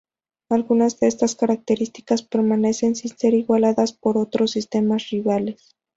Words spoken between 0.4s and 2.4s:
Algunas de estas características